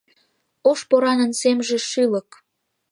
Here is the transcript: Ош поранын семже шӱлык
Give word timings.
Ош 0.69 0.79
поранын 0.89 1.31
семже 1.41 1.77
шӱлык 1.89 2.29